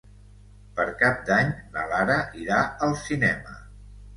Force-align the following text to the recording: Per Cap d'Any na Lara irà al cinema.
Per 0.79 0.85
Cap 1.01 1.21
d'Any 1.27 1.53
na 1.75 1.85
Lara 1.93 2.17
irà 2.47 2.65
al 2.87 2.99
cinema. 3.07 3.59